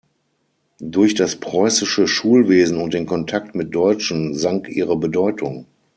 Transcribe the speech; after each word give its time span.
Durch 0.79 1.13
das 1.13 1.35
preußische 1.35 2.07
Schulwesen 2.07 2.81
und 2.81 2.95
den 2.95 3.05
Kontakt 3.05 3.53
mit 3.53 3.75
Deutschen 3.75 4.33
sank 4.33 4.67
ihre 4.67 4.95
Bedeutung. 4.97 5.67